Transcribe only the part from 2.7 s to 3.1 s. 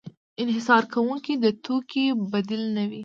نه وي.